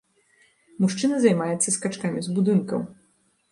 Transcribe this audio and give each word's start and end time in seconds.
Мужчына 0.85 1.19
займаецца 1.27 1.75
скачкамі 1.77 2.19
з 2.31 2.37
будынкаў. 2.41 2.79